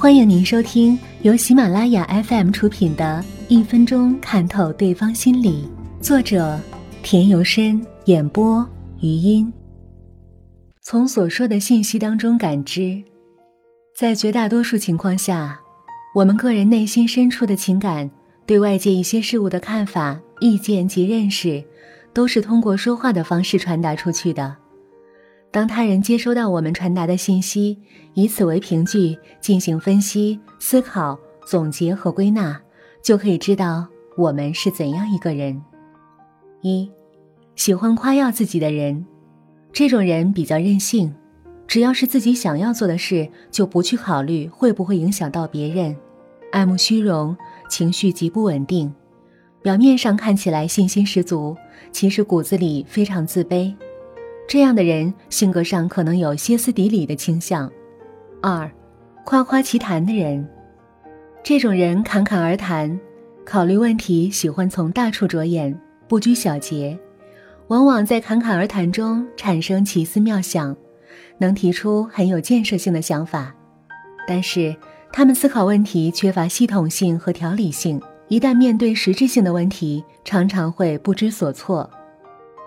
[0.00, 5.68] 欢迎您收听由喜马拉雅 FM 出品的《一分钟看透对方心理》，
[6.00, 6.56] 作者
[7.02, 8.64] 田由深，演播
[9.00, 9.52] 余音。
[10.82, 13.02] 从所说的信息当中感知，
[13.96, 15.58] 在绝大多数情况下，
[16.14, 18.08] 我们个人内心深处的情感、
[18.46, 21.64] 对外界一些事物的看法、意见及认识，
[22.12, 24.56] 都是通过说话的方式传达出去的。
[25.50, 27.78] 当他人接收到我们传达的信息，
[28.14, 32.60] 以此为凭据进行分析、思考、总结和归纳，
[33.02, 35.60] 就可以知道我们是怎样一个人。
[36.60, 36.90] 一，
[37.56, 39.06] 喜欢夸耀自己的人，
[39.72, 41.14] 这种人比较任性，
[41.66, 45.96] 只要是自己想要做的事，就不去考虑会不会影响到别人，
[46.52, 47.34] 爱慕虚荣，
[47.70, 48.92] 情绪极不稳定，
[49.62, 51.56] 表面上看起来信心十足，
[51.90, 53.74] 其实骨子里非常自卑。
[54.48, 57.70] 这样的人性格上可能有歇斯底里的倾向。
[58.40, 58.70] 二，
[59.22, 60.48] 夸夸其谈的人，
[61.44, 62.98] 这种人侃侃而谈，
[63.44, 66.98] 考虑问题喜欢从大处着眼，不拘小节，
[67.66, 70.74] 往往在侃侃而谈中产生奇思妙想，
[71.36, 73.54] 能提出很有建设性的想法。
[74.26, 74.74] 但是
[75.12, 81.90] 他们思考问题缺乏系统性和条理性，一旦面对实质性的问题，常常会不知所措。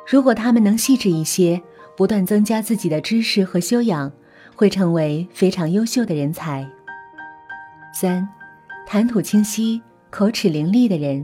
[0.08, 1.60] 如果他们能细致一些。
[2.02, 4.12] 不断增加自己的知识和修养，
[4.56, 6.68] 会成为非常优秀的人才。
[7.94, 8.28] 三，
[8.88, 11.24] 谈吐清晰、口齿伶俐的人，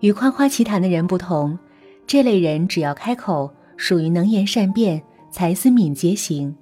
[0.00, 1.58] 与夸夸其谈的人不同，
[2.06, 6.54] 这类人只要开口，属于能言善辩、才思敏捷型。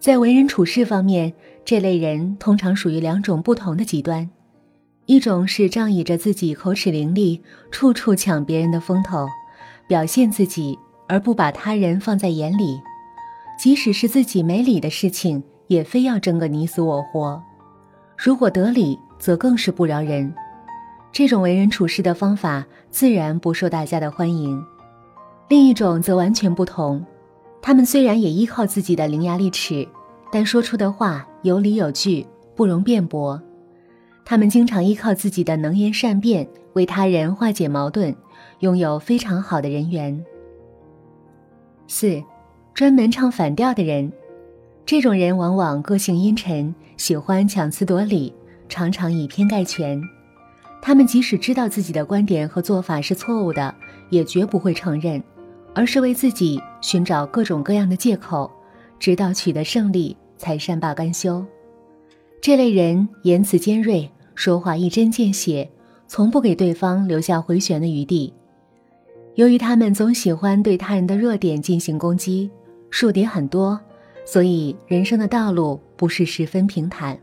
[0.00, 1.32] 在为人处事方面，
[1.64, 4.28] 这类人通常属于两种不同的极端：
[5.06, 7.40] 一种是仗义着自己口齿伶俐，
[7.70, 9.28] 处处抢别人的风头，
[9.86, 10.76] 表现自己。
[11.12, 12.80] 而不把他人放在眼里，
[13.58, 17.38] 即使是自己没理的事情，也非要争个你死我活。
[18.16, 20.32] 如果得理，则更是不饶人。
[21.12, 24.64] 这种为人处事的方法，自然不受大家的欢迎。
[25.50, 27.04] 另一种则完全不同，
[27.60, 29.86] 他们虽然也依靠自己的伶牙俐齿，
[30.32, 33.38] 但说出的话有理有据，不容辩驳。
[34.24, 38.16] 他们经常依靠自己的能言善辩，为他人化解矛盾，
[38.60, 40.24] 拥有非常好的人缘。
[41.86, 42.22] 四，
[42.74, 44.10] 专门唱反调的人，
[44.86, 48.32] 这种人往往个性阴沉，喜欢强词夺理，
[48.68, 50.02] 常常以偏概全。
[50.80, 53.72] 他们即使知道自己的观点和做法是错误的，
[54.10, 55.22] 也绝不会承认，
[55.74, 58.50] 而是为自己寻找各种各样的借口，
[58.98, 61.44] 直到取得胜利才善罢甘休。
[62.40, 65.70] 这类人言辞尖锐，说话一针见血，
[66.08, 68.32] 从不给对方留下回旋的余地。
[69.34, 72.50] 由于他们总喜欢对他人的弱点进行攻击，
[72.90, 73.80] 树敌很多，
[74.26, 77.18] 所以人生的道路不是十分平坦。